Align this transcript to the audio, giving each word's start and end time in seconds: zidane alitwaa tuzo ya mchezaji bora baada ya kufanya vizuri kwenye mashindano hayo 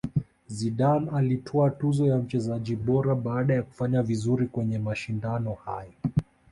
zidane 0.47 1.11
alitwaa 1.11 1.69
tuzo 1.69 2.07
ya 2.07 2.17
mchezaji 2.17 2.75
bora 2.75 3.15
baada 3.15 3.53
ya 3.53 3.63
kufanya 3.63 4.01
vizuri 4.03 4.47
kwenye 4.47 4.79
mashindano 4.79 5.53
hayo 5.53 5.91